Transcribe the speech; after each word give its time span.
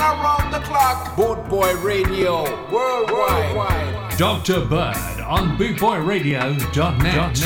around 0.00 0.50
the 0.50 0.60
clock. 0.60 1.14
Boot 1.16 1.48
Boy 1.48 1.74
Radio, 1.76 2.44
worldwide. 2.70 4.16
Dr. 4.18 4.64
Bird 4.64 5.20
on 5.20 5.56
bootboyradio.net. 5.56 7.36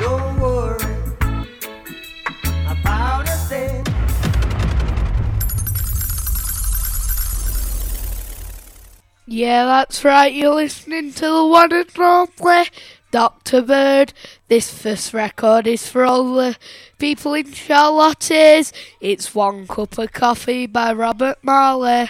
Don't 0.00 0.40
worry 0.40 0.84
about 2.66 3.28
a 3.28 3.36
thing. 3.48 3.84
Yeah, 9.26 9.64
that's 9.64 10.04
right. 10.04 10.32
You're 10.32 10.54
listening 10.54 11.12
to 11.14 11.26
the 11.26 11.46
one 11.46 11.72
and 11.72 11.98
only 11.98 12.70
Dr. 13.14 13.62
Bird. 13.62 14.12
This 14.48 14.76
first 14.76 15.14
record 15.14 15.68
is 15.68 15.88
for 15.88 16.04
all 16.04 16.34
the 16.34 16.56
people 16.98 17.32
in 17.34 17.52
Charlotte's. 17.52 18.72
It's 19.00 19.32
One 19.32 19.68
Cup 19.68 19.96
of 19.98 20.12
Coffee 20.12 20.66
by 20.66 20.92
Robert 20.92 21.38
Marley. 21.40 22.06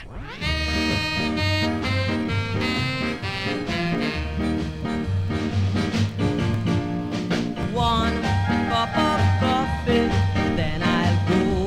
One 7.75 8.23
cup 8.71 8.97
of 8.97 9.21
coffee, 9.41 10.09
then 10.57 10.83
I'll 10.83 11.29
go. 11.29 11.67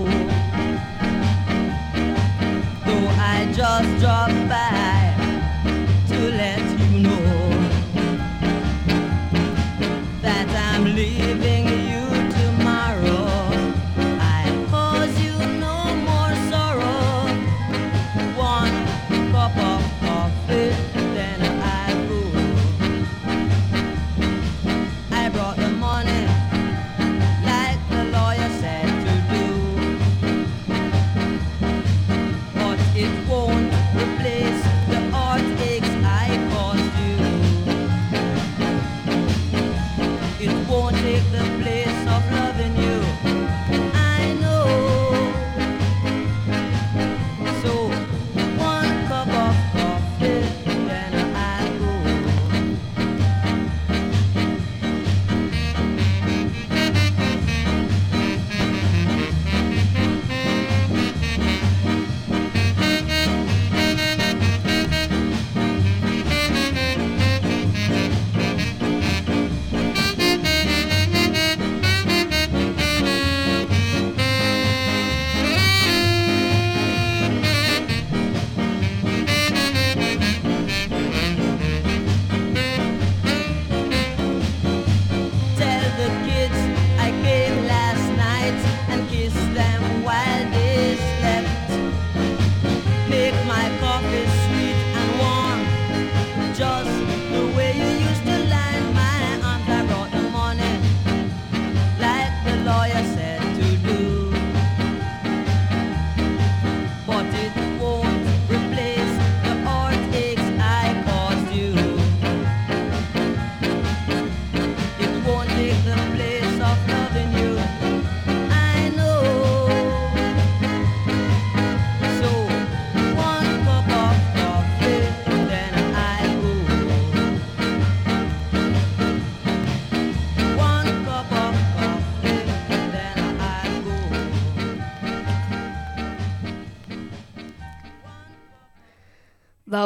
Though 2.88 3.08
I 3.22 3.54
just 3.54 4.02
drop 4.02 4.30
back. 4.50 4.77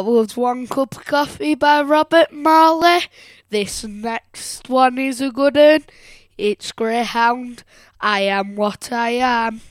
was 0.04 0.36
One 0.36 0.68
Cup 0.68 0.96
of 0.96 1.06
Coffee 1.06 1.56
by 1.56 1.82
Robert 1.82 2.32
Marley. 2.32 3.02
This 3.50 3.84
next 3.84 4.70
one 4.70 4.98
is 4.98 5.22
a 5.22 5.32
good 5.32 5.56
one. 5.56 5.84
It's 6.38 6.72
Greyhound. 6.72 7.64
I 8.00 8.22
am 8.22 8.56
what 8.56 8.92
I 8.92 9.12
am. 9.12 9.62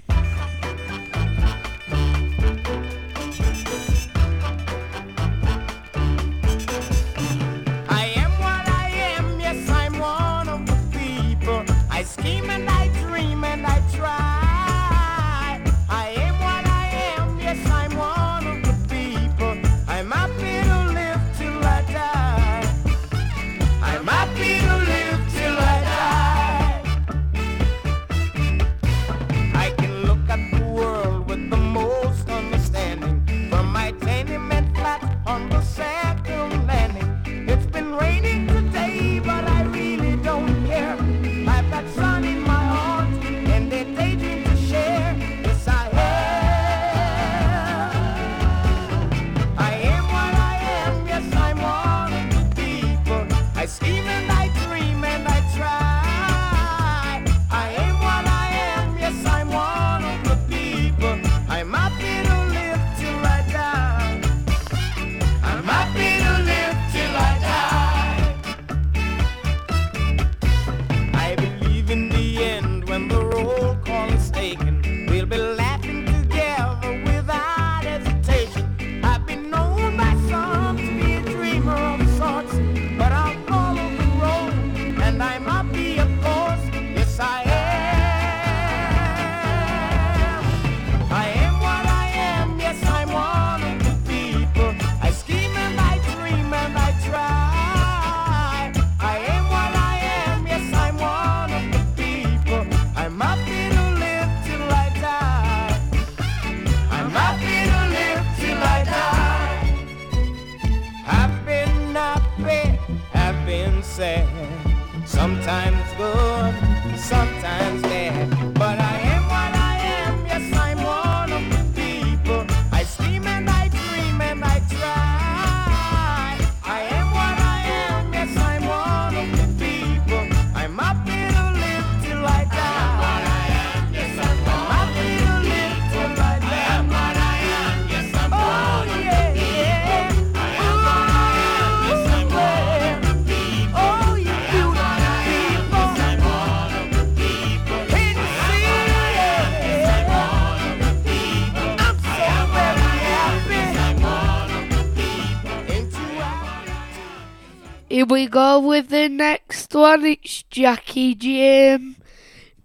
we 158.10 158.27
go 158.27 158.59
with 158.59 158.89
the 158.89 159.09
next 159.09 159.72
one? 159.72 160.04
It's 160.04 160.42
Jackie 160.51 161.15
Jim. 161.15 161.97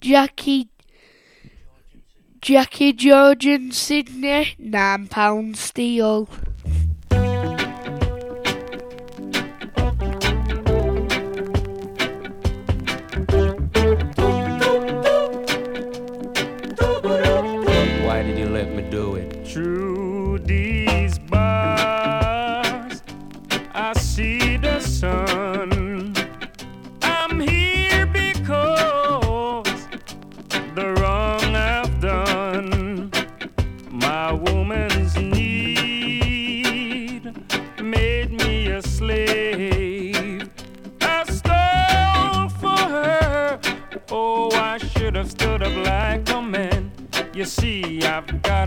Jackie. 0.01 0.69
Jackie 2.41 2.93
George 2.93 3.45
and 3.45 3.73
Sydney. 3.73 4.55
£9 4.59 5.55
steel. 5.55 6.27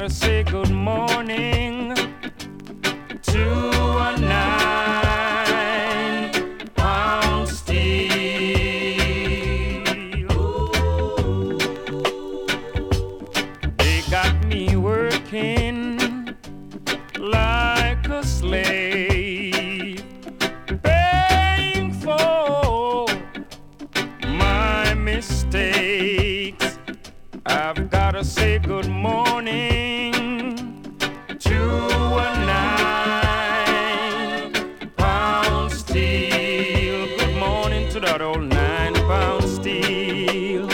say 0.08 0.42
goodbye. 0.42 0.67
bound 39.08 39.48
steel. 39.48 40.66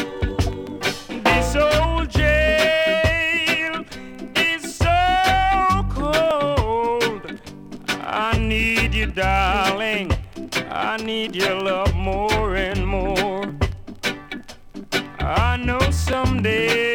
This 1.22 1.54
old 1.54 2.10
jail 2.10 3.84
is 4.34 4.74
so 4.74 5.86
cold. 5.88 7.40
I 7.88 8.36
need 8.36 8.92
you, 8.92 9.06
darling. 9.06 10.10
I 10.68 10.96
need 10.96 11.36
your 11.36 11.60
love 11.60 11.94
more 11.94 12.56
and 12.56 12.84
more. 12.84 13.54
I 15.20 15.56
know 15.56 15.78
someday. 15.92 16.93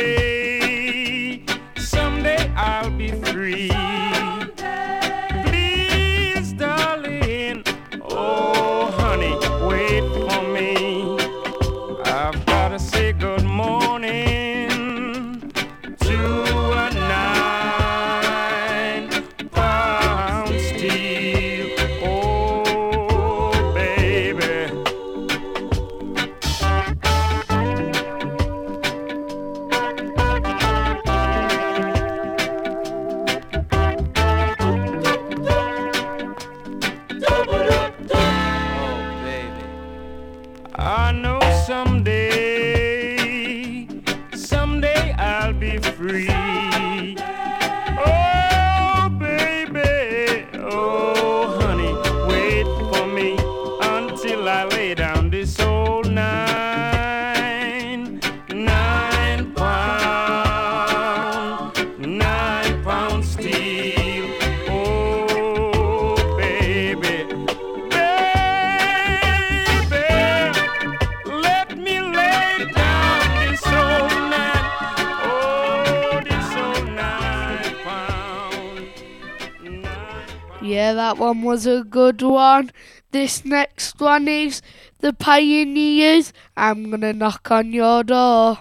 on. 82.60 82.72
This 83.12 83.44
next 83.46 84.00
one 84.00 84.28
is 84.28 84.62
The 85.00 85.14
Pioneers. 85.14 86.34
I'm 86.56 86.90
going 86.90 87.02
to 87.02 87.14
knock 87.14 87.50
on 87.52 87.72
your 87.72 88.04
door. 88.04 88.60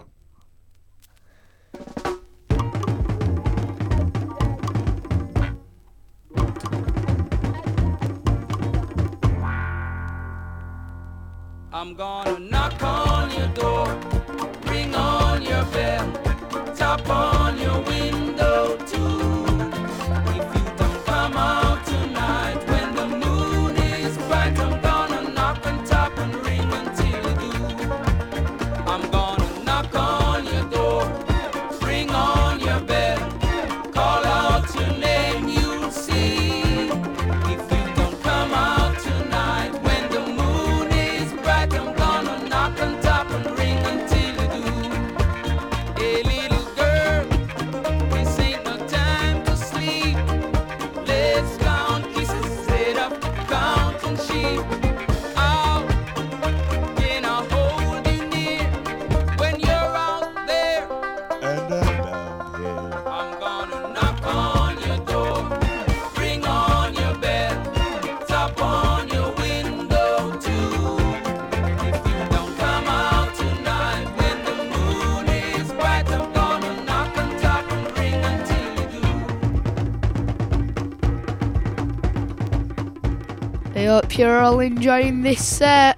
I'm 11.70 11.94
gonna 11.94 12.40
knock 12.40 12.82
on 12.82 12.97
enjoying 84.60 85.22
this 85.22 85.44
set. 85.44 85.97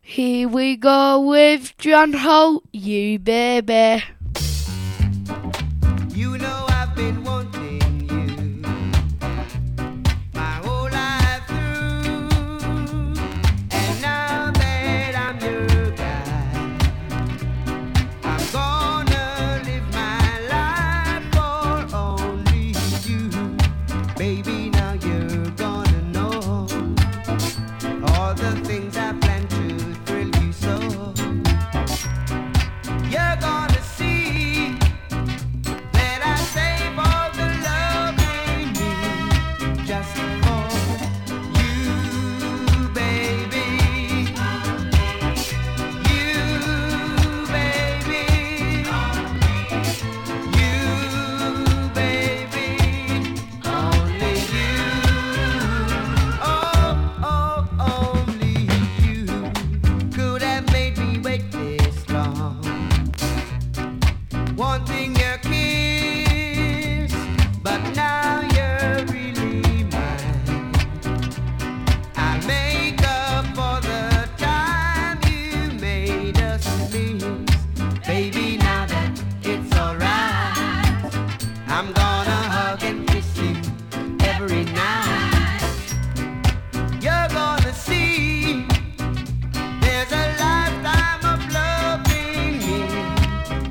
Here 0.00 0.48
we 0.48 0.76
go 0.76 1.20
with 1.20 1.76
John 1.78 2.12
Holt, 2.14 2.64
you 2.72 3.18
baby. 3.18 4.02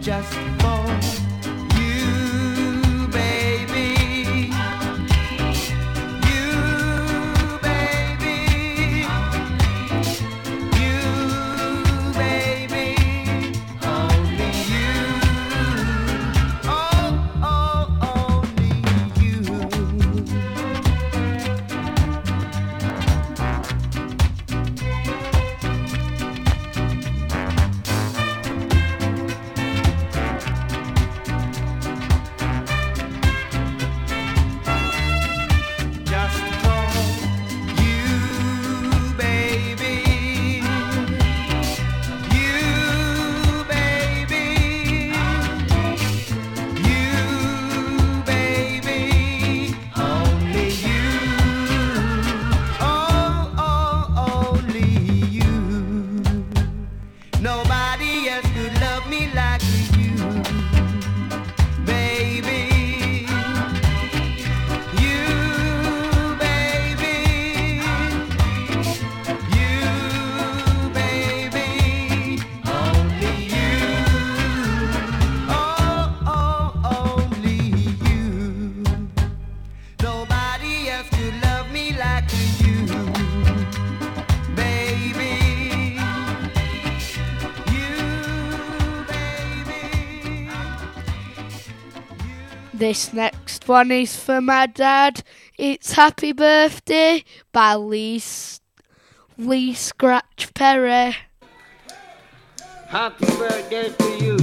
just 0.01 0.33
for 0.33 0.78
This 92.79 93.11
next 93.11 93.67
one 93.67 93.91
is 93.91 94.15
for 94.15 94.39
my 94.39 94.65
dad. 94.65 95.21
It's 95.57 95.91
Happy 95.91 96.31
Birthday 96.31 97.25
by 97.51 97.75
Lee, 97.75 98.23
Lee 99.37 99.73
Scratch 99.73 100.53
Perry. 100.53 101.13
Happy 102.87 103.25
birthday 103.37 103.89
to 103.89 104.09
you. 104.23 104.37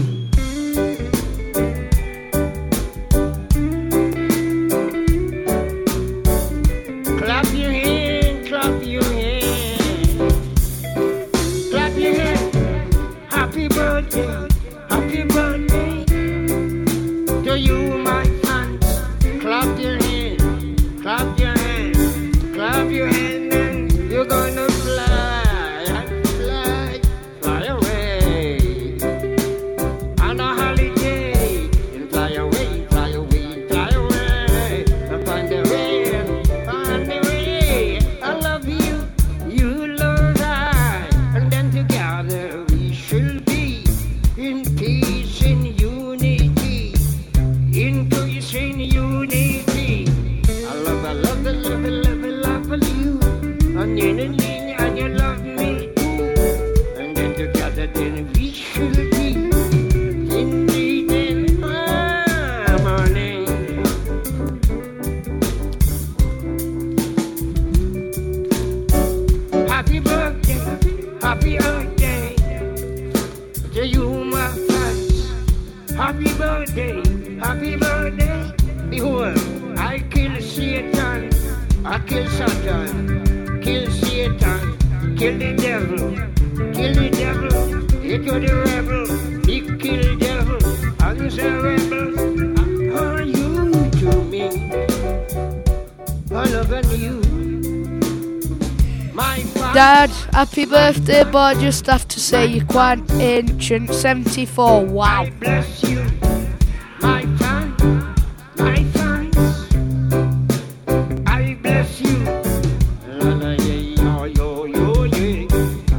Clap 7.16 7.46
your 7.54 7.72
hand, 7.72 7.85
but 101.36 101.54
I 101.54 101.60
just 101.60 101.84
have 101.84 102.08
to 102.08 102.18
say 102.18 102.46
you're 102.46 102.64
quite 102.64 102.98
ancient. 103.20 103.92
74, 103.92 104.86
wow. 104.86 105.24
I 105.24 105.28
bless 105.28 105.82
you, 105.82 106.02
my 107.02 107.26
son, 107.36 107.76
my 108.56 108.82
sons. 108.94 109.36
I 111.26 111.58
bless 111.60 112.00
you. 112.00 112.24
La 113.18 113.34
la 113.34 113.50
yeah, 113.50 114.24
yo 114.24 114.64
yo 114.64 114.64
yo 114.64 115.04
yeah. 115.04 115.46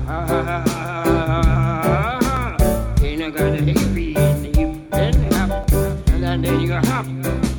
Ah, 0.08 0.26
ah, 0.28 0.64
ah, 0.70 2.20
ah. 2.24 2.96
Then 3.00 3.22
I 3.22 3.30
got 3.30 3.54
a 3.54 3.62
happy 3.62 4.16
and 4.16 4.56
hip 4.58 4.74
and 4.92 5.34
hop, 5.36 5.72
and 6.14 6.44
then 6.44 6.62
you 6.62 6.74
hop, 6.74 7.06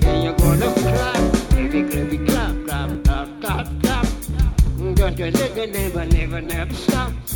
then 0.01 0.25
you 0.25 0.33
gonna 0.33 0.73
clap, 0.83 1.51
baby, 1.51 1.85
clappy 1.85 2.27
clap, 2.27 2.55
clap, 2.67 2.91
clap, 3.05 3.29
clap, 3.41 3.67
clap. 3.83 4.97
Don't 4.97 5.17
you 5.17 5.31
never, 5.31 5.67
never, 5.69 6.05
never, 6.07 6.41
never 6.41 6.75
stop. 6.75 7.28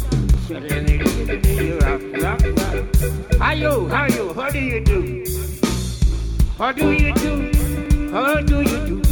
How 0.53 0.59
you, 3.53 3.88
how 3.88 4.05
you, 4.07 4.33
how 4.35 4.51
do 4.51 4.59
you 4.59 4.85
do? 4.85 5.25
How 6.59 6.73
do 6.73 6.93
you 6.93 7.15
do? 7.15 7.51
How 8.12 8.41
do 8.43 8.61
you 8.61 8.87
do? 8.87 9.03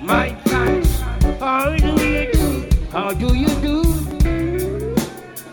My 0.00 0.32
fans, 0.44 1.00
how 1.40 1.74
do 1.76 1.88
you 2.04 2.30
do? 2.32 2.68
How 2.92 3.10
do 3.12 3.34
you 3.34 3.48
do? 3.66 3.82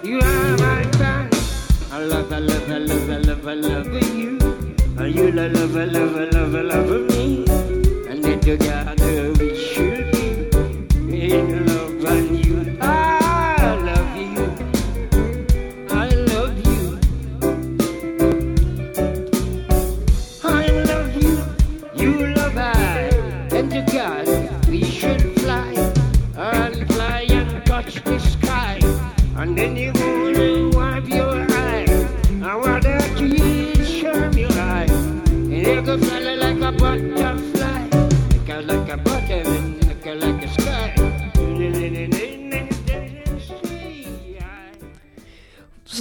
You 0.03 0.19
are 0.19 0.57
my 0.57 0.83
fans. 0.99 1.89
I 1.91 1.97
love, 1.97 2.31
I 2.31 2.38
love, 2.39 2.69
I 2.69 2.77
love, 2.77 3.09
I 3.09 3.17
love, 3.17 3.47
I 3.47 3.53
love 3.55 3.88
you. 3.88 4.38
And 4.99 5.15
you 5.15 5.31
love, 5.31 5.51
love, 5.53 5.73
love, 5.73 6.15
love, 6.33 6.53
love 6.53 7.07
me. 7.09 7.45
And 8.07 8.23
together 8.23 9.31
we 9.39 9.55
should 9.57 10.12
be 11.07 11.33
in 11.33 11.65
love 11.65 11.72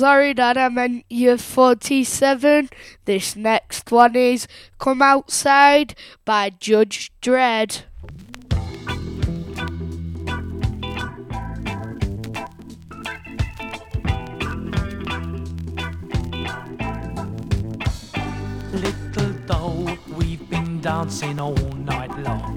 Sorry, 0.03 0.35
Dad, 0.35 0.57
I 0.57 0.69
meant 0.69 1.05
you're 1.09 1.39
47. 1.39 2.71
This 3.05 3.37
next 3.37 3.93
one 3.93 4.17
is 4.17 4.49
Come 4.81 5.01
Outside 5.01 5.95
by 6.25 6.51
Judge 6.51 7.13
Dread. 7.21 7.85
Little 18.73 19.33
doll, 19.47 19.89
we've 20.17 20.51
been 20.51 20.81
dancing 20.81 21.39
all 21.39 21.55
night 21.55 22.19
long. 22.25 22.57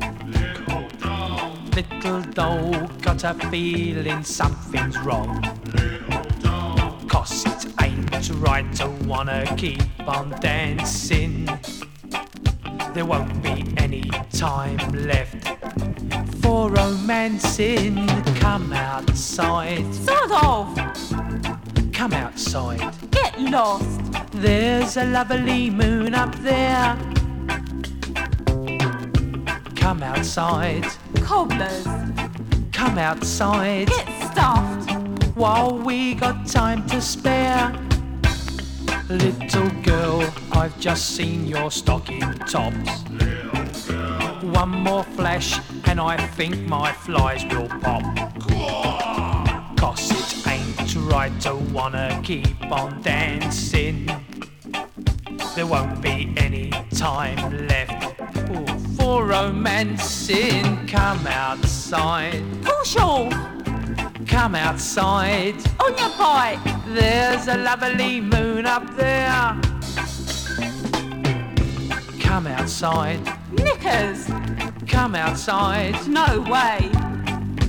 Little 1.76 2.22
doll, 2.32 2.88
got 3.04 3.24
a 3.24 3.36
feeling 3.52 4.24
something's 4.24 4.98
wrong. 4.98 5.44
Cause 5.76 6.05
it 8.16 8.30
ain't 8.30 8.40
right 8.40 8.74
to 8.74 8.88
wanna 9.06 9.46
keep 9.58 9.82
on 10.08 10.30
dancing. 10.40 11.50
There 12.94 13.06
won't 13.06 13.44
be 13.44 13.66
any 13.78 14.10
time 14.32 14.78
left 15.06 15.48
for 16.42 16.70
romancing. 16.72 18.08
Come 18.40 18.72
outside, 18.72 19.94
Sort 19.94 20.32
of. 20.32 21.92
come 21.92 22.14
outside. 22.14 22.94
Get 23.12 23.40
lost. 23.40 24.00
There's 24.32 24.96
a 24.98 25.06
lovely 25.06 25.70
moon 25.70 26.16
up 26.16 26.34
there. 26.36 26.98
Come 29.76 30.04
outside, 30.04 30.86
Cobblers. 31.22 31.86
come 32.72 32.98
outside. 32.98 33.88
Get 33.88 34.08
stuffed. 34.32 34.92
while 35.36 35.78
we 35.78 36.14
got 36.14 36.48
time 36.48 36.88
to 36.88 37.02
spare. 37.02 37.85
Little 39.08 39.70
girl, 39.84 40.34
I've 40.52 40.80
just 40.80 41.16
seen 41.16 41.46
your 41.46 41.70
stocking 41.70 42.22
tops. 42.50 43.04
One 44.42 44.70
more 44.70 45.04
flash, 45.04 45.60
and 45.86 46.02
I 46.02 46.18
think 46.18 46.68
my 46.68 46.92
flies 46.92 47.46
will 47.46 47.68
pop. 47.68 48.04
Cause 49.78 50.10
it 50.10 50.48
ain't 50.48 50.96
right 51.12 51.40
to 51.42 51.54
wanna 51.72 52.20
keep 52.24 52.60
on 52.72 53.00
dancing. 53.04 54.10
There 55.56 55.68
won't 55.68 56.02
be 56.02 56.34
any 56.38 56.72
time 56.90 57.68
left 57.68 58.20
for 58.98 59.28
romancing. 59.28 60.88
Come 60.88 61.28
outside. 61.28 62.44
Push 62.64 62.96
off 62.98 63.55
Come 64.28 64.56
outside. 64.56 65.56
on 65.80 65.98
your 65.98 66.10
bike. 66.18 66.60
There's 66.88 67.48
a 67.48 67.58
lovely 67.58 68.22
moon 68.22 68.66
up 68.66 68.96
there. 68.96 69.60
Come 72.20 72.48
outside. 72.48 73.22
Knickers. 73.52 74.30
Come 74.88 75.16
outside. 75.16 76.08
No 76.08 76.42
way. 76.42 76.90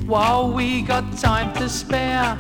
While 0.06 0.52
we 0.52 0.82
got 0.82 1.16
time 1.18 1.52
to 1.54 1.68
spare. 1.68 2.38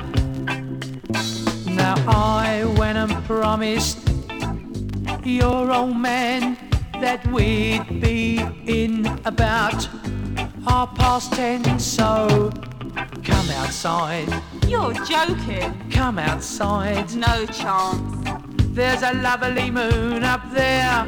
Now 1.66 1.94
I 2.08 2.64
went 2.78 2.98
and 2.98 3.12
promised 3.24 3.98
your 5.24 5.72
old 5.72 5.96
man 5.96 6.56
that 7.00 7.26
we'd 7.26 8.00
be 8.00 8.38
in 8.66 9.06
about 9.24 9.88
half 10.64 10.94
past 10.94 11.32
ten. 11.32 11.78
So 11.78 12.50
come 13.46 13.56
outside. 13.56 14.42
You're 14.66 14.92
joking. 15.04 15.90
Come 15.90 16.18
outside. 16.18 17.14
No 17.14 17.46
chance. 17.46 18.42
There's 18.74 19.02
a 19.02 19.14
lovely 19.14 19.70
moon 19.70 20.24
up 20.24 20.50
there. 20.52 21.04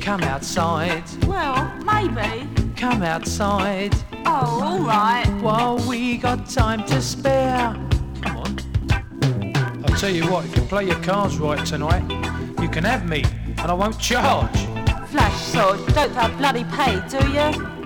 Come 0.00 0.22
outside. 0.22 1.04
Well, 1.24 1.72
maybe. 1.78 2.46
Come 2.76 3.02
outside. 3.02 3.94
Oh, 4.26 4.60
all 4.62 4.80
right. 4.80 5.26
While 5.40 5.78
we 5.88 6.18
got 6.18 6.48
time 6.48 6.84
to 6.86 7.00
spare. 7.00 7.74
Come 8.22 8.36
on. 8.36 9.84
I'll 9.84 9.96
tell 9.96 10.10
you 10.10 10.30
what, 10.30 10.44
if 10.44 10.56
you 10.56 10.62
play 10.62 10.84
your 10.84 11.02
cards 11.02 11.38
right 11.38 11.64
tonight, 11.64 12.04
you 12.60 12.68
can 12.68 12.84
have 12.84 13.08
me, 13.08 13.24
and 13.46 13.60
I 13.60 13.74
won't 13.74 13.98
charge. 13.98 14.66
Flash 15.08 15.40
sword. 15.40 15.78
Don't 15.94 16.12
have 16.12 16.36
bloody 16.36 16.64
pay, 16.64 17.00
do 17.08 17.26
you? 17.30 17.77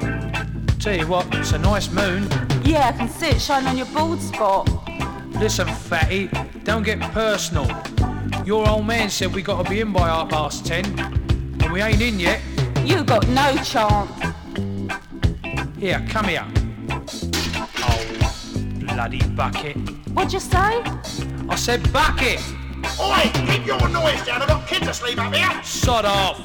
Tell 0.82 0.98
you 0.98 1.06
what, 1.06 1.32
it's 1.36 1.52
a 1.52 1.58
nice 1.58 1.88
moon. 1.92 2.28
Yeah, 2.64 2.88
I 2.88 2.92
can 2.98 3.08
see 3.08 3.28
it 3.28 3.40
shining 3.40 3.68
on 3.68 3.76
your 3.76 3.86
bald 3.86 4.20
spot. 4.20 4.68
Listen, 5.28 5.68
fatty, 5.68 6.28
don't 6.64 6.82
get 6.82 7.00
personal. 7.12 7.70
Your 8.44 8.68
old 8.68 8.84
man 8.84 9.08
said 9.08 9.32
we 9.32 9.42
got 9.42 9.64
to 9.64 9.70
be 9.70 9.78
in 9.78 9.92
by 9.92 10.08
half 10.08 10.30
past 10.30 10.66
ten, 10.66 10.84
and 10.98 11.72
we 11.72 11.80
ain't 11.80 12.02
in 12.02 12.18
yet. 12.18 12.40
You 12.84 13.04
got 13.04 13.28
no 13.28 13.54
chance. 13.62 14.10
Here, 15.78 16.04
come 16.10 16.24
here. 16.24 16.48
Oh, 17.78 18.04
bloody 18.80 19.22
bucket. 19.36 19.76
What'd 20.14 20.32
you 20.32 20.40
say? 20.40 20.82
I 21.48 21.54
said 21.54 21.92
bucket! 21.92 22.40
Oi, 22.98 23.30
keep 23.46 23.64
your 23.64 23.88
noise 23.88 24.26
down. 24.26 24.42
I've 24.42 24.48
got 24.48 24.66
kids 24.66 24.88
asleep 24.88 25.20
up 25.20 25.32
here. 25.32 25.62
Sod 25.62 26.06
off! 26.06 26.40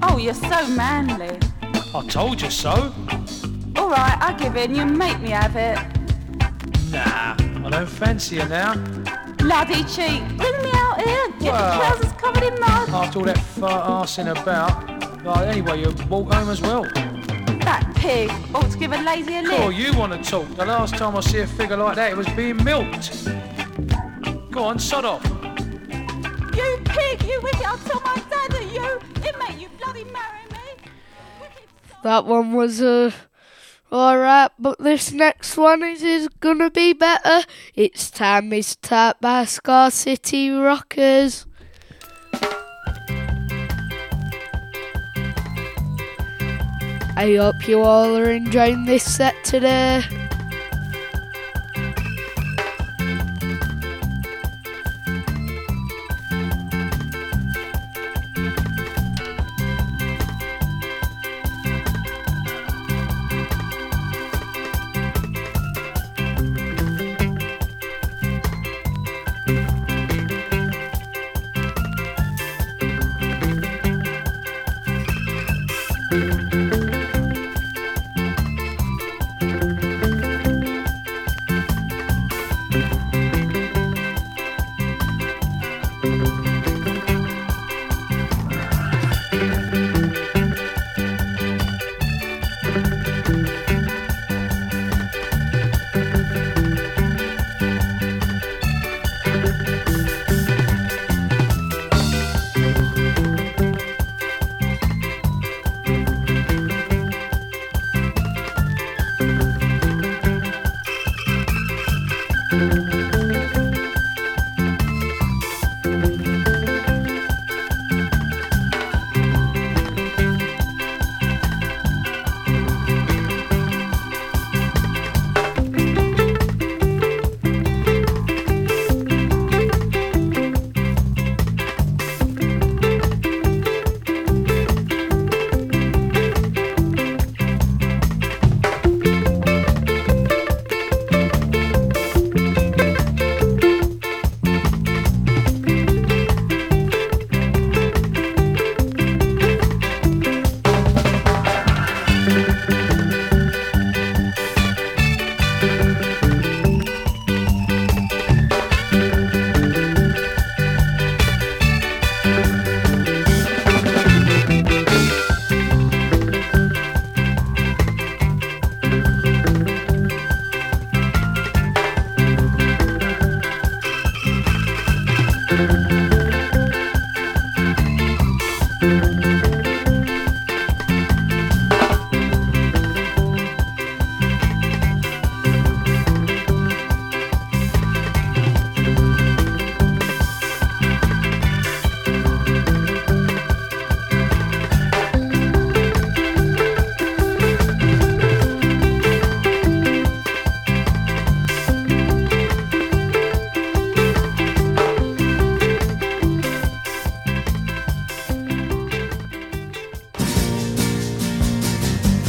Oh, 0.00 0.16
you're 0.16 0.32
so 0.32 0.64
manly. 0.68 1.40
I 1.92 2.06
told 2.06 2.40
you 2.40 2.50
so. 2.50 2.94
All 3.76 3.90
right, 3.90 4.16
I 4.20 4.32
give 4.38 4.56
in. 4.56 4.74
You 4.74 4.86
make 4.86 5.20
me 5.20 5.30
have 5.30 5.56
it. 5.56 5.76
Nah, 6.90 7.34
I 7.66 7.70
don't 7.70 7.88
fancy 7.88 8.36
you 8.36 8.46
now. 8.48 8.74
Bloody 9.38 9.82
cheek. 9.84 10.22
Bring 10.36 10.56
me 10.62 10.70
out 10.74 11.00
here. 11.00 11.28
Get 11.40 11.52
Well. 11.52 11.70
the 11.70 11.84
trousers 11.84 12.12
covered 12.12 12.42
in 12.44 12.60
mud. 12.60 12.88
After 12.90 13.18
all 13.18 13.24
that 13.26 13.38
fart 13.38 13.86
arsing 13.86 14.30
about. 14.30 15.24
Right, 15.24 15.48
anyway, 15.48 15.80
you 15.80 15.94
walk 16.08 16.32
home 16.32 16.48
as 16.50 16.60
well. 16.60 16.84
That 17.64 17.90
pig 17.96 18.30
ought 18.54 18.70
to 18.70 18.78
give 18.78 18.92
a 18.92 19.02
lady 19.02 19.36
a 19.38 19.42
lift. 19.42 19.56
Cool, 19.56 19.72
you 19.72 19.96
want 19.98 20.12
to 20.12 20.30
talk. 20.30 20.48
The 20.56 20.64
last 20.66 20.94
time 20.96 21.16
I 21.16 21.20
see 21.20 21.40
a 21.40 21.46
figure 21.46 21.76
like 21.76 21.96
that, 21.96 22.10
it 22.12 22.16
was 22.16 22.28
being 22.28 22.62
milked. 22.62 23.26
Go 24.50 24.64
on, 24.64 24.78
sod 24.78 25.04
off. 25.04 25.24
You 26.54 26.78
pig, 26.84 27.22
you 27.24 27.40
wicked. 27.42 27.64
I'll 27.64 27.78
tell 27.78 28.00
my 28.02 28.14
dad 28.30 28.50
that 28.50 28.70
you. 28.72 29.00
It 29.26 29.34
make 29.38 29.60
you 29.60 29.68
bloody 29.82 30.04
marry 30.04 30.44
me. 30.52 30.90
That 32.02 32.26
one 32.26 32.52
was 32.52 32.80
uh, 32.82 33.10
alright, 33.94 34.50
but 34.58 34.78
this 34.80 35.12
next 35.12 35.56
one 35.56 35.82
is, 35.84 36.02
is 36.02 36.28
gonna 36.40 36.70
be 36.70 36.92
better. 36.92 37.46
It's 37.74 38.10
time 38.10 38.52
is 38.52 38.76
tap 38.76 39.20
by 39.20 39.44
Ska 39.44 39.90
City 39.92 40.50
Rockers. 40.50 41.46
I 47.16 47.36
hope 47.38 47.68
you 47.68 47.80
all 47.80 48.16
are 48.16 48.30
enjoying 48.30 48.86
this 48.86 49.04
set 49.04 49.36
today. 49.44 50.02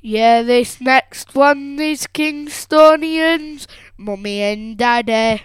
Yeah, 0.01 0.41
this 0.41 0.82
next 0.82 1.36
one 1.36 1.79
is 1.79 2.08
Kingstonians, 2.08 3.67
Mummy 3.97 4.41
and 4.41 4.75
Daddy. 4.77 5.41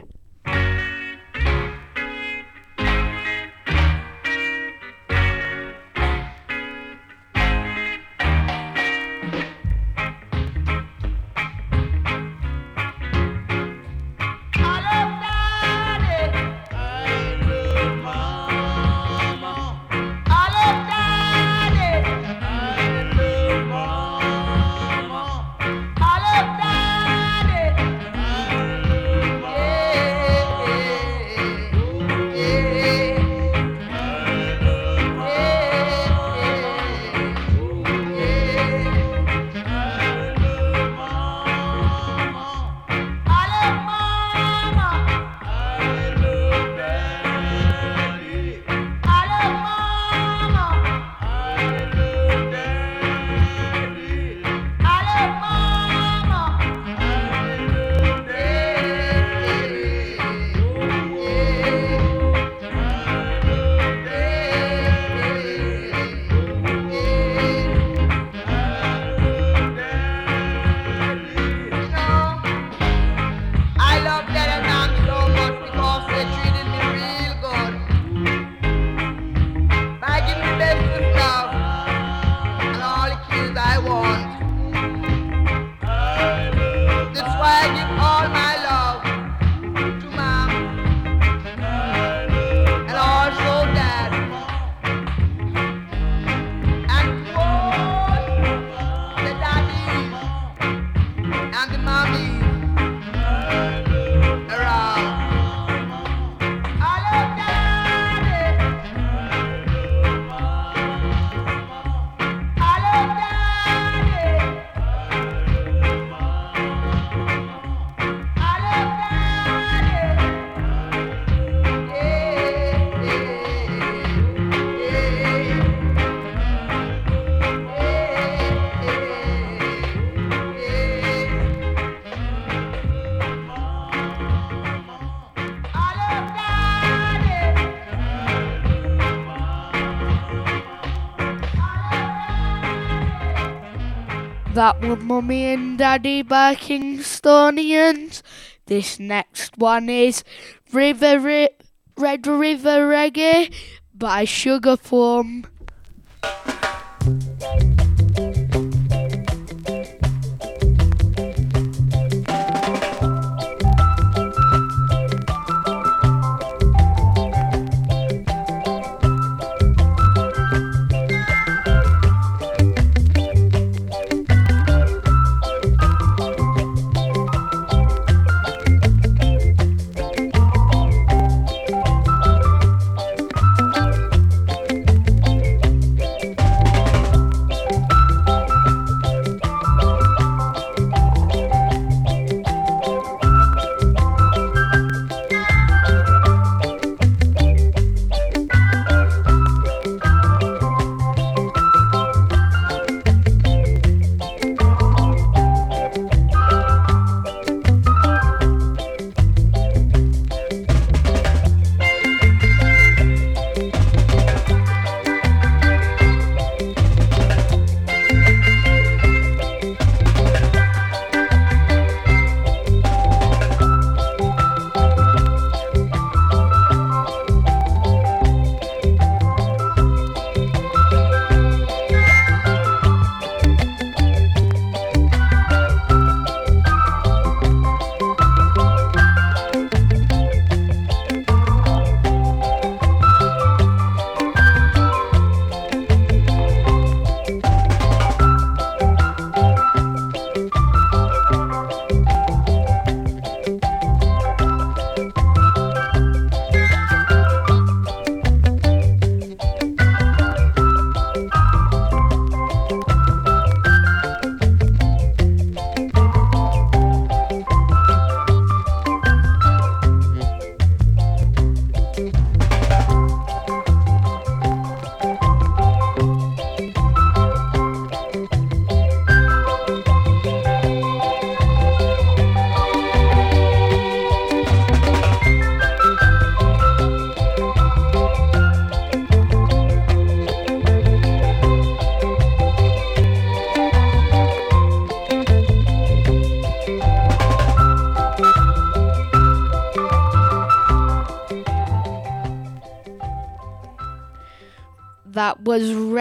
That 144.55 144.81
were 144.81 144.97
Mummy 144.97 145.45
and 145.45 145.79
Daddy 145.79 146.23
by 146.23 146.55
Kingstonians. 146.57 148.23
This 148.67 148.99
next 148.99 149.57
one 149.57 149.89
is 149.89 150.25
River 150.73 151.21
Ri- 151.21 151.51
Red 151.97 152.27
River 152.27 152.89
Reggae 152.89 153.53
by 153.95 154.25
Sugar 154.25 154.77
Plum. 154.77 155.47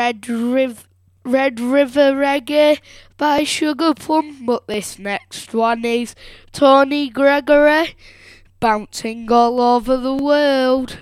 Red 0.08 0.30
River. 0.30 0.84
Red 1.26 1.60
River 1.60 2.14
Reggae 2.14 2.80
by 3.18 3.44
Sugar 3.44 3.94
Plum, 3.94 4.46
but 4.46 4.66
this 4.66 4.98
next 4.98 5.54
one 5.54 5.84
is 5.84 6.16
Tony 6.54 7.10
Gregory, 7.10 7.94
bouncing 8.62 9.30
all 9.30 9.60
over 9.60 9.98
the 9.98 10.16
world. 10.16 11.00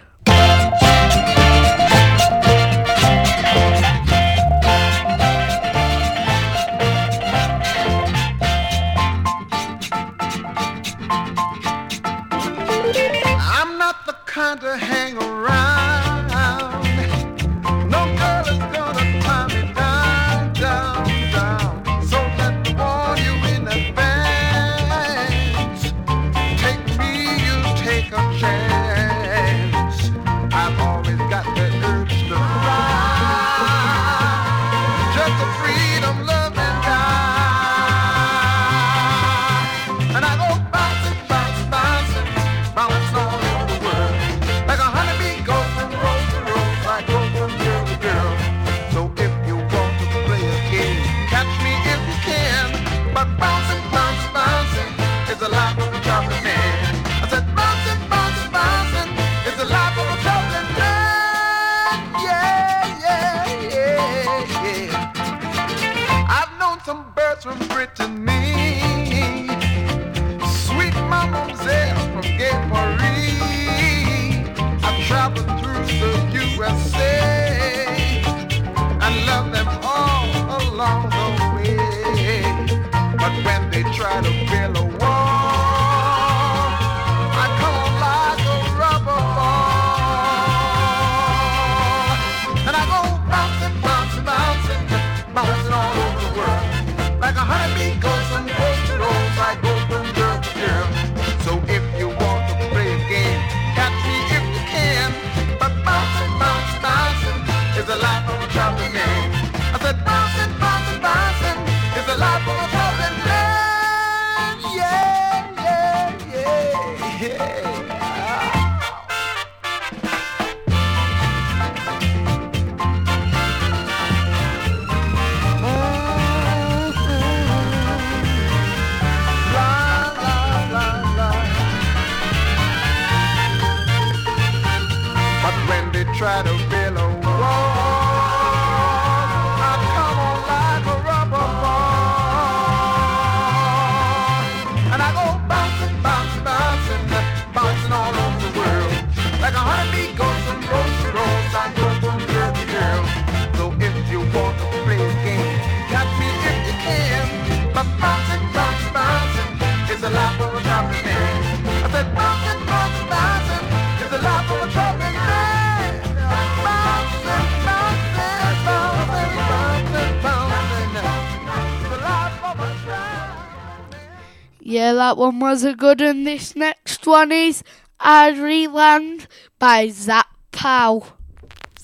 Yeah, 174.75 174.91
that 174.91 175.15
one 175.15 175.39
was 175.39 175.63
a 175.63 175.73
good 175.73 176.01
one. 176.01 176.25
This 176.25 176.53
next 176.53 177.07
one 177.07 177.31
is 177.31 177.63
Ireland 177.97 179.25
by 179.57 179.87
Zap 179.87 180.27
Pow. 180.51 181.01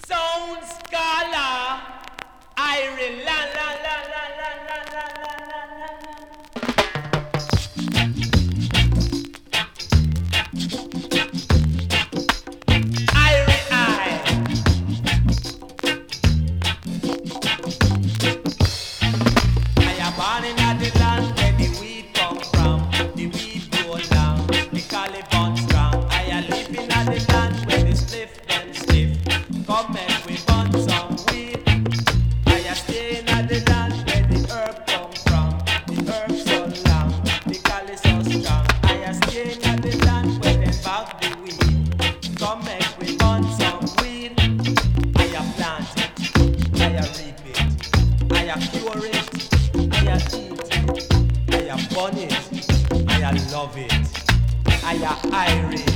Sound 0.05 0.59
Scholar, 0.65 1.79
Ireland. 2.57 3.31
are 55.03 55.17
Iris. 55.31 55.90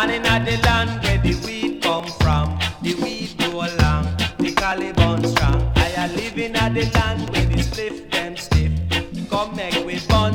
Born 0.00 0.12
in 0.12 0.22
the 0.22 0.58
land 0.64 1.02
where 1.02 1.18
the 1.18 1.34
weed 1.44 1.82
come 1.82 2.06
from, 2.20 2.58
the 2.80 2.94
weed 3.02 3.36
grow 3.36 3.66
long, 3.82 4.06
the 4.38 4.50
Caliban 4.56 5.22
strong. 5.26 5.72
I 5.76 6.06
live 6.16 6.38
in 6.38 6.54
the 6.54 6.90
land 6.94 7.28
where 7.28 7.44
the 7.44 7.56
spliff 7.56 8.10
them 8.10 8.34
stiff. 8.38 8.72
Come 9.28 9.54
make 9.54 9.84
we 9.84 10.00
bond. 10.08 10.29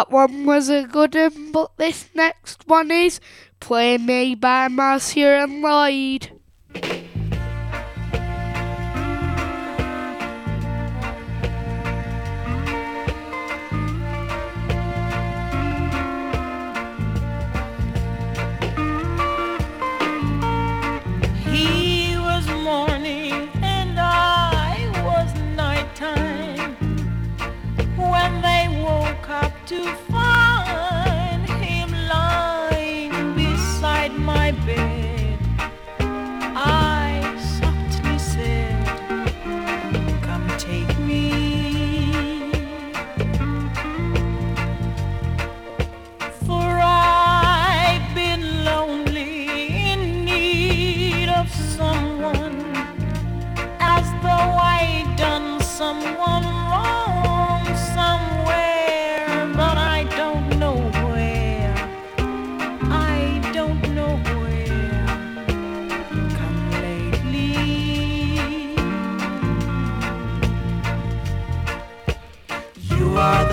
That 0.00 0.10
one 0.10 0.46
was 0.46 0.70
a 0.70 0.84
good 0.84 1.14
one, 1.14 1.52
but 1.52 1.76
this 1.76 2.08
next 2.14 2.66
one 2.66 2.90
is 2.90 3.20
Play 3.60 3.98
Me 3.98 4.34
by 4.34 4.68
Marcia 4.68 5.42
and 5.42 5.60
Lloyd. 5.60 6.39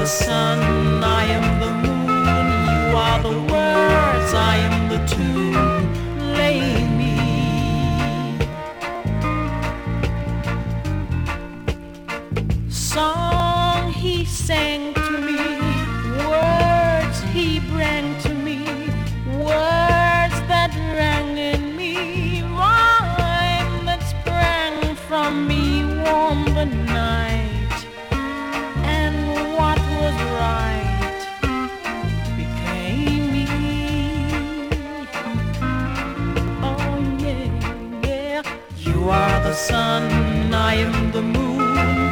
Sun, 0.07 0.76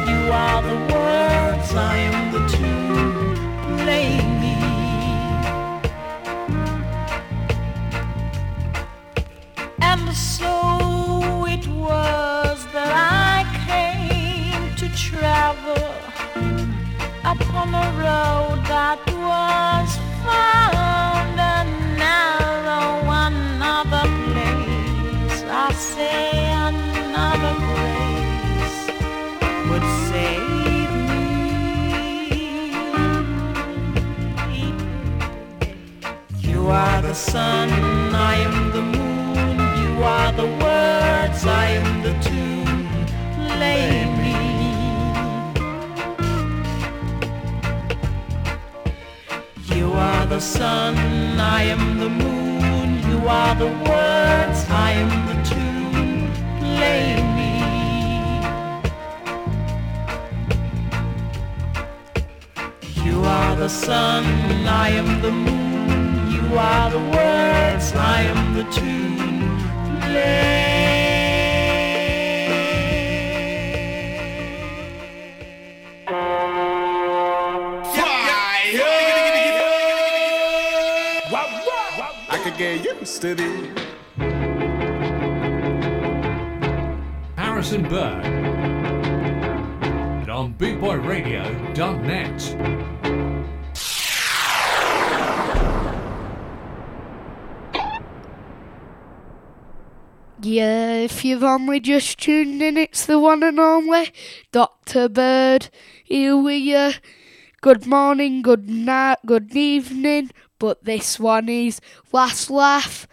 You 0.06 0.30
are 0.30 0.62
the 0.62 0.76
words, 0.94 1.74
I 1.74 1.96
am 1.96 2.25
sun, 37.36 37.68
I 38.32 38.34
am 38.48 38.56
the 38.76 38.84
moon. 38.96 39.56
You 39.82 39.92
are 40.16 40.32
the 40.40 40.48
words, 40.64 41.40
I 41.64 41.66
am 41.80 41.88
the 42.06 42.14
tune. 42.26 42.84
Lay 43.62 43.88
me. 44.20 44.36
You 49.76 49.86
are 50.08 50.24
the 50.34 50.40
sun, 50.56 50.94
I 51.58 51.60
am 51.74 51.84
the 52.04 52.10
moon. 52.22 52.88
You 53.10 53.18
are 53.40 53.54
the 53.64 53.72
words, 53.90 54.58
I 54.88 54.90
am 55.02 55.12
the 55.30 55.36
tune. 55.50 56.22
Lay 56.80 57.08
me. 57.36 57.52
You 63.06 63.16
are 63.38 63.54
the 63.62 63.70
sun, 63.84 64.24
I 64.84 64.88
am 65.00 65.08
the 65.26 65.32
moon. 65.44 65.65
You 66.56 66.62
are 66.62 66.90
the 66.90 66.98
words, 66.98 67.92
I 67.92 68.22
am 68.22 68.54
the 68.54 68.64
tune. 68.72 69.60
I 82.30 82.38
could 82.42 82.56
get 82.56 82.82
used 82.82 83.20
to 83.20 83.34
this. 83.34 83.68
Harrison 87.36 87.82
Bird. 87.82 88.24
On 90.30 90.54
bootboyradio.net. 90.54 92.85
Yeah, 100.46 100.98
if 100.98 101.24
you've 101.24 101.42
only 101.42 101.80
just 101.80 102.20
tuned 102.20 102.62
in, 102.62 102.76
it's 102.76 103.04
the 103.04 103.18
one 103.18 103.42
and 103.42 103.58
only 103.58 104.12
Dr. 104.52 105.08
Bird 105.08 105.70
here 106.04 106.36
with 106.36 106.62
you. 106.62 106.92
Good 107.60 107.84
morning, 107.84 108.42
good 108.42 108.70
night, 108.70 109.18
good 109.26 109.56
evening. 109.56 110.30
But 110.60 110.84
this 110.84 111.18
one 111.18 111.48
is 111.48 111.80
Last 112.12 112.48
Laugh. 112.48 113.08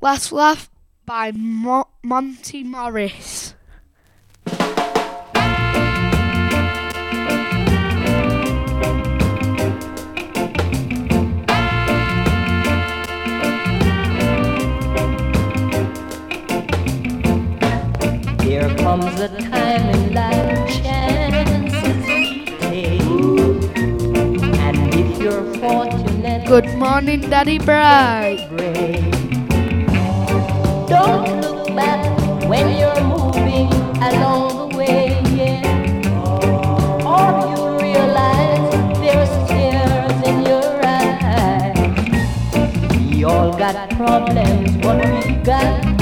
Last 0.00 0.32
Laugh 0.32 0.70
by 1.04 1.30
Mo- 1.32 1.90
Monty 2.02 2.64
Morris. 2.64 3.52
Comes 18.90 19.20
a 19.20 19.28
time 19.28 19.88
in 19.94 20.12
life 20.12 20.82
chances 20.82 22.04
take. 22.58 23.00
And 24.66 24.78
if 24.92 25.22
you're 25.22 25.44
fortunate, 25.62 26.44
Good 26.48 26.74
morning, 26.74 27.20
Daddy 27.20 27.60
Bright. 27.60 28.48
don't 30.88 31.40
look 31.40 31.68
back 31.76 32.02
when 32.50 32.66
you're 32.80 33.04
moving 33.04 33.70
along 34.08 34.58
the 34.58 34.76
way. 34.76 35.22
Yeah. 35.38 37.12
Or 37.14 37.30
you 37.52 37.62
realize 37.86 38.72
there's 38.98 39.32
tears 39.50 40.18
in 40.30 40.36
your 40.50 40.68
eyes. 40.82 41.78
We 42.98 43.22
all 43.22 43.52
got 43.56 43.88
problems, 43.90 44.76
but 44.78 44.98
we 45.12 45.36
got 45.44 45.99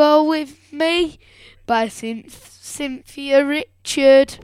Go 0.00 0.22
With 0.22 0.72
Me 0.72 1.18
by 1.66 1.88
Cynthia 1.88 3.44
Richard. 3.44 4.38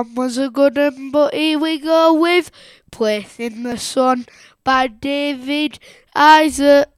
one 0.00 0.14
was 0.14 0.38
a 0.38 0.48
good 0.48 0.76
one, 0.76 1.10
but 1.10 1.34
here 1.34 1.58
we 1.58 1.78
go 1.78 2.14
with 2.14 2.50
Place 2.90 3.38
in 3.38 3.64
the 3.64 3.76
Sun 3.76 4.26
by 4.64 4.86
David 4.86 5.78
Isaac. 6.14 6.88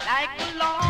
Like 0.00 0.30
a 0.40 0.58
long 0.58 0.87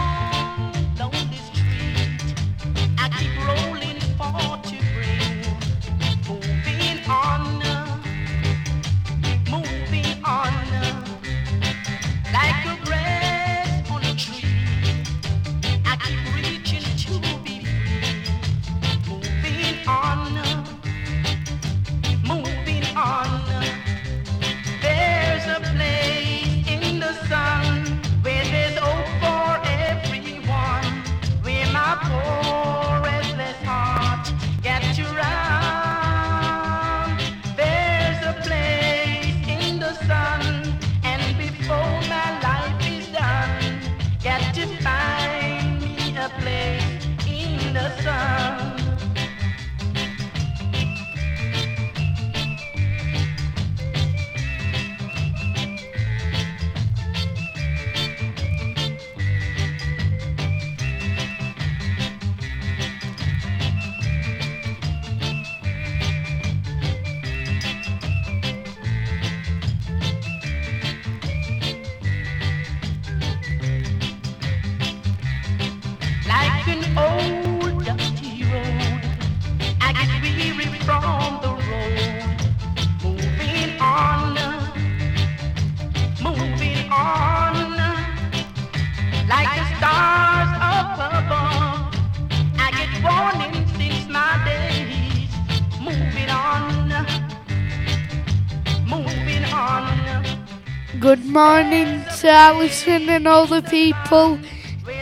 morning 101.39 102.03
to 102.18 102.28
Alison 102.28 103.09
and 103.09 103.28
all 103.28 103.47
the 103.47 103.62
people 103.62 104.41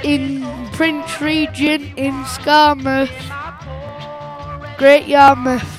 in 0.04 0.44
Prince 0.72 1.18
Regent 1.18 1.96
in 1.96 2.12
Skamouth, 2.24 3.08
Great 4.76 5.06
Yarmouth. 5.06 5.75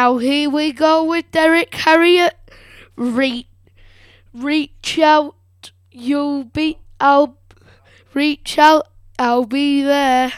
Now 0.00 0.16
here 0.16 0.48
we 0.48 0.72
go 0.72 1.04
with 1.04 1.30
Derrick 1.30 1.74
Harriott. 1.74 2.34
Reach, 2.96 3.46
reach 4.32 4.98
out, 4.98 5.34
you'll 5.92 6.44
be. 6.44 6.78
I'll 6.98 7.36
reach 8.14 8.58
out. 8.58 8.86
I'll 9.18 9.44
be 9.44 9.82
there. 9.82 10.32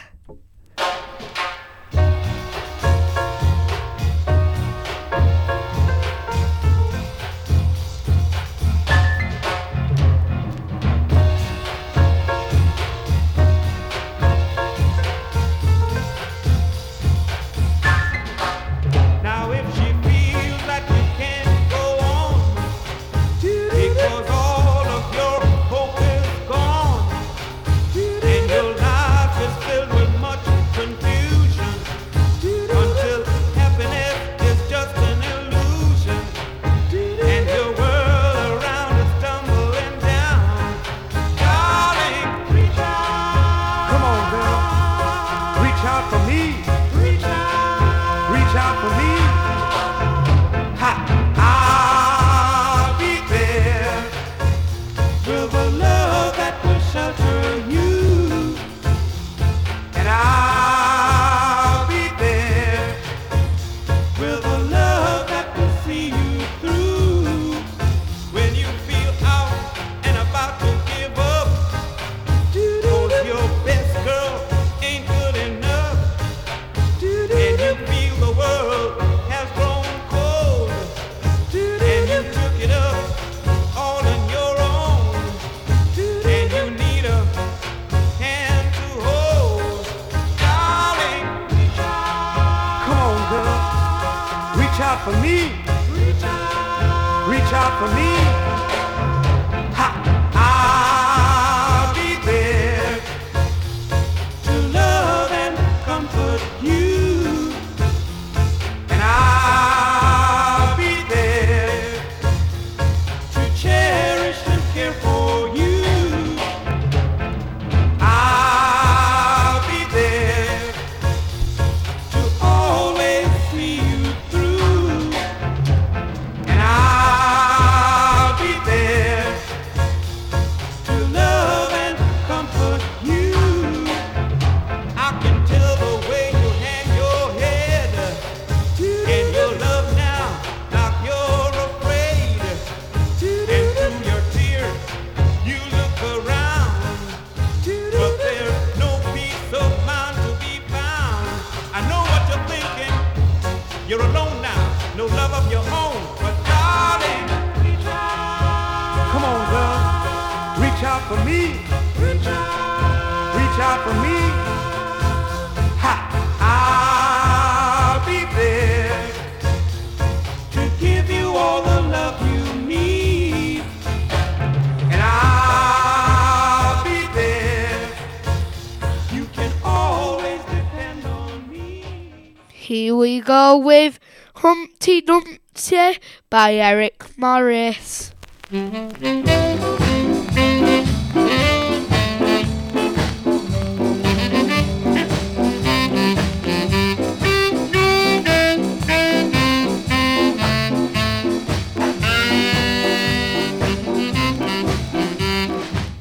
go 183.23 183.57
with 183.57 183.99
Humpty 184.35 185.01
Dumpty 185.01 185.97
by 186.29 186.55
Eric 186.55 187.17
Morris. 187.17 188.11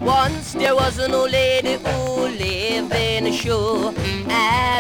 Once 0.01 0.53
there 0.55 0.75
was 0.75 0.99
an 0.99 1.15
old 1.15 1.31
lady 1.31 1.75
who 1.75 2.27
lived 2.27 2.95
in 2.95 3.27
a 3.27 3.33
shoe 3.33 4.12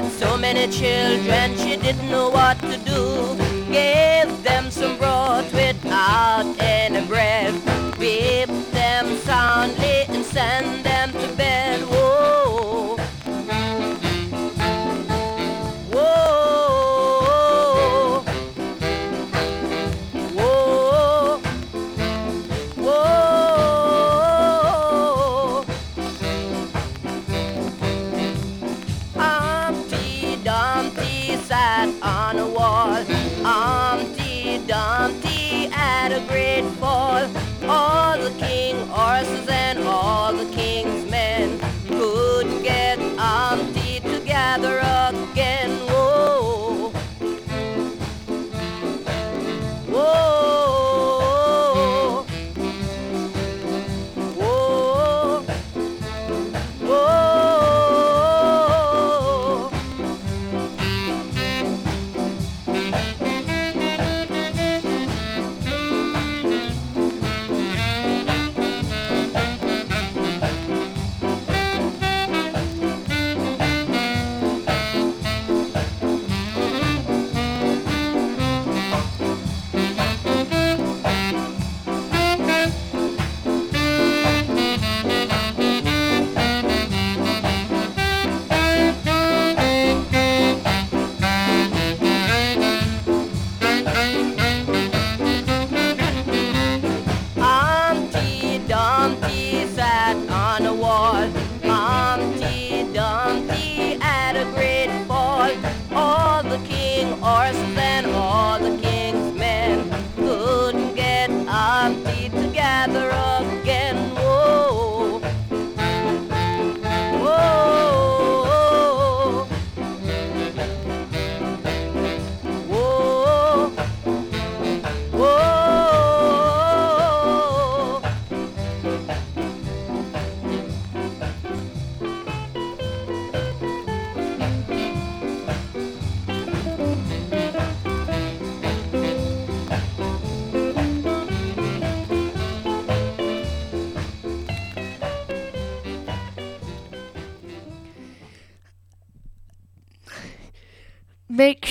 had 0.02 0.12
so 0.12 0.36
many 0.36 0.70
children 0.70 1.56
she 1.56 1.76
didn't 1.76 2.10
know 2.10 2.28
what 2.30 2.58
to 2.60 2.76
do. 2.78 3.36
Gave 3.70 4.42
them 4.42 4.70
some 4.70 4.96
broth 4.98 5.52
without 5.52 6.54
any 6.58 7.06
bread. 7.06 7.54
Whipped 7.98 8.72
them 8.72 9.16
soundly 9.18 10.04
and 10.08 10.24
send 10.24 10.84
them 10.84 11.12
to 11.12 11.36
bed. 11.36 12.01
gather 44.58 44.81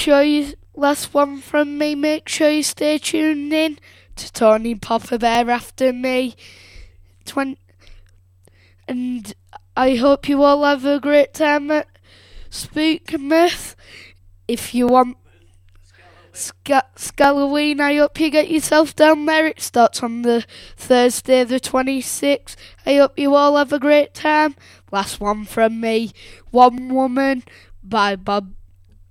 sure 0.02 0.24
you 0.24 0.54
last 0.76 1.14
one 1.14 1.40
from 1.42 1.78
me. 1.78 1.94
Make 1.96 2.28
sure 2.28 2.50
you 2.50 2.64
stay 2.64 2.98
tuned 2.98 3.54
in 3.54 3.78
to 4.16 4.32
Tony 4.34 4.74
Popper 4.76 5.18
Bear 5.20 5.50
after 5.50 5.94
me. 5.94 6.36
Twen- 7.26 7.58
and 8.88 9.34
I 9.78 9.96
hope 9.96 10.28
you 10.28 10.42
all 10.42 10.64
have 10.64 10.86
a 10.86 11.00
great 11.00 11.34
time 11.34 11.70
at 11.72 11.88
Spookmouth. 12.50 13.76
If 14.48 14.74
you 14.74 14.88
want 14.88 15.18
Sca- 16.34 16.90
Scalloween, 16.96 17.80
I 17.80 17.98
hope 17.98 18.20
you 18.20 18.30
get 18.32 18.50
yourself 18.50 18.96
down 18.96 19.26
there. 19.26 19.46
It 19.46 19.62
starts 19.62 20.02
on 20.02 20.24
the 20.24 20.46
Thursday, 20.78 21.44
the 21.44 21.60
26th. 21.60 22.56
I 22.86 22.96
hope 22.96 23.20
you 23.20 23.36
all 23.36 23.56
have 23.56 23.72
a 23.72 23.80
great 23.80 24.14
time. 24.16 24.56
Last 24.92 25.20
one 25.20 25.46
from 25.46 25.80
me 25.80 26.12
One 26.50 26.90
Woman 26.94 27.44
by 27.84 28.16
Bob, 28.16 28.54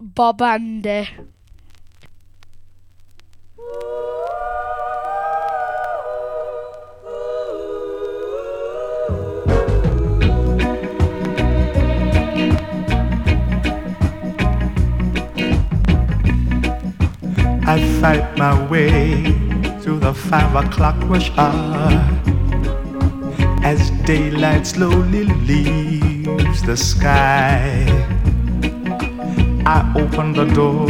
Bob 0.03 0.41
Andy. 0.41 1.11
I 17.63 17.79
fight 18.01 18.39
my 18.39 18.67
way 18.71 19.23
through 19.83 20.01
the 20.01 20.15
five 20.15 20.57
o'clock 20.57 20.97
rush 21.11 21.31
hour 21.37 21.91
as 23.63 23.91
daylight 24.07 24.67
slowly 24.67 25.25
leaves 25.25 26.63
the 26.63 26.77
sky. 26.79 28.30
I 29.73 29.93
open 29.95 30.33
the 30.33 30.47
door 30.47 30.89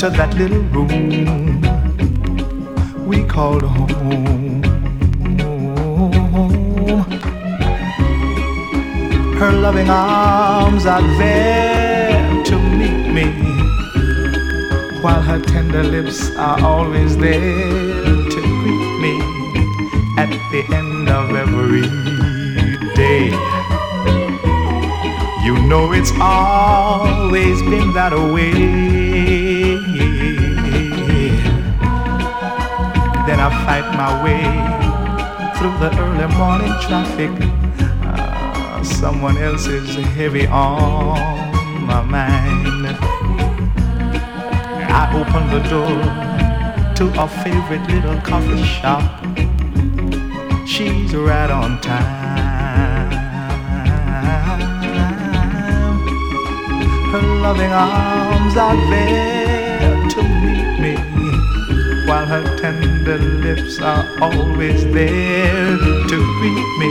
to 0.00 0.10
that 0.10 0.34
little 0.34 0.64
room 0.74 1.60
we 3.06 3.22
called 3.24 3.62
home. 3.62 4.64
Her 9.38 9.52
loving 9.52 9.88
arms 9.88 10.86
are 10.86 11.06
there 11.18 12.42
to 12.46 12.58
meet 12.80 13.12
me 13.14 13.26
while 15.00 15.22
her 15.22 15.40
tender 15.40 15.84
lips 15.84 16.34
are 16.36 16.60
always 16.64 17.16
there 17.16 17.70
to 18.34 18.40
greet 18.58 18.94
me 19.04 19.14
at 20.18 20.30
the 20.50 20.64
end 20.74 21.08
of 21.08 21.30
every 21.30 21.86
day. 22.96 23.55
You 25.46 25.56
know 25.68 25.92
it's 25.92 26.10
always 26.20 27.62
been 27.62 27.92
that 27.92 28.12
way. 28.34 28.50
Then 33.26 33.38
I 33.38 33.48
fight 33.64 33.86
my 33.94 34.10
way 34.24 34.42
through 35.56 35.78
the 35.78 35.90
early 36.02 36.26
morning 36.34 36.74
traffic. 36.82 37.30
Ah, 38.02 38.80
someone 38.82 39.36
else 39.36 39.68
is 39.68 39.94
heavy 40.16 40.48
on 40.48 41.86
my 41.86 42.02
mind. 42.02 42.98
I 44.90 45.02
open 45.14 45.44
the 45.54 45.62
door 45.70 46.02
to 46.96 47.04
a 47.22 47.28
favorite 47.44 47.86
little 47.88 48.20
coffee 48.22 48.64
shop. 48.64 49.06
She's 50.66 51.14
right 51.14 51.52
on 51.52 51.80
time. 51.80 52.25
Her 57.16 57.22
loving 57.22 57.72
arms 57.72 58.58
are 58.58 58.76
there 58.90 60.08
to 60.10 60.22
meet 60.44 60.70
me, 60.78 60.94
while 62.06 62.26
her 62.26 62.44
tender 62.58 63.16
lips 63.16 63.80
are 63.80 64.04
always 64.20 64.84
there 64.92 65.78
to 66.10 66.16
greet 66.36 66.70
me. 66.82 66.90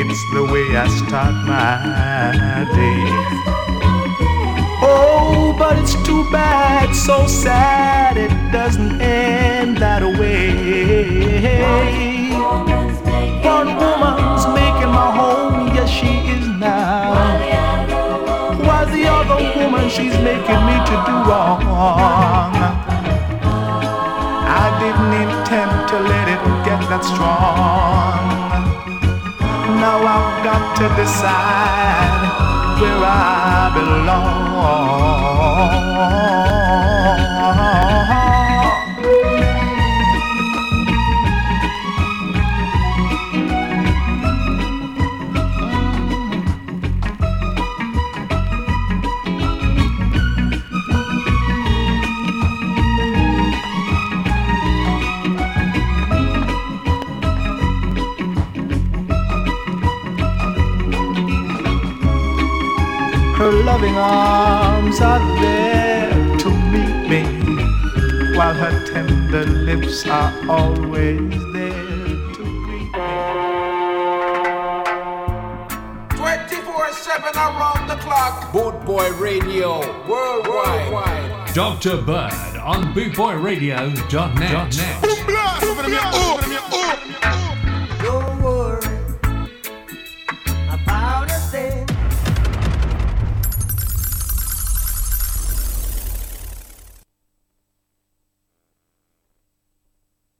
It's 0.00 0.22
the 0.32 0.42
way 0.50 0.74
I 0.74 0.88
start 0.88 1.34
my 1.44 2.64
day. 2.72 3.04
Oh, 4.82 5.54
but 5.58 5.78
it's 5.78 6.02
too 6.02 6.24
bad, 6.32 6.94
so 6.94 7.26
sad 7.26 8.16
it 8.16 8.32
doesn't 8.50 9.02
end 9.02 9.76
that 9.84 10.02
way. 10.02 11.60
One 13.44 13.76
woman's 13.76 14.46
making 14.46 14.92
my 14.98 15.10
home, 15.14 15.74
yes, 15.74 15.90
she 15.90 16.06
is 16.06 16.48
now. 16.58 17.49
The 19.20 19.36
woman, 19.56 19.88
she's 19.90 20.16
making 20.20 20.60
me 20.68 20.76
to 20.88 20.96
do 21.06 21.14
wrong. 21.28 22.54
I 24.62 24.66
didn't 24.80 25.14
intend 25.24 25.88
to 25.90 25.96
let 26.00 26.26
it 26.26 26.42
get 26.64 26.80
that 26.88 27.04
strong. 27.04 28.24
Now 29.78 29.98
I've 30.16 30.44
got 30.44 30.62
to 30.78 30.86
decide 30.96 32.22
where 32.80 33.04
I 33.04 33.70
belong. 33.74 34.40
Her 63.40 63.48
loving 63.50 63.96
arms 63.96 65.00
are 65.00 65.18
there 65.40 66.10
to 66.40 66.50
meet 66.50 67.08
me, 67.08 67.24
while 68.36 68.52
her 68.52 68.84
tender 68.84 69.46
lips 69.46 70.04
are 70.06 70.30
always 70.46 71.30
there 71.54 71.72
to 72.36 72.44
greet 72.66 72.92
me. 72.92 73.08
24 76.18 76.92
7 76.92 77.34
around 77.34 77.86
the 77.88 77.96
clock. 78.02 78.52
Boot 78.52 78.84
Boy 78.84 79.10
Radio 79.12 79.80
Worldwide. 80.06 81.54
Dr. 81.54 81.96
Bird 82.02 82.58
on 82.62 82.92
bootboyradio.net. 82.92 84.76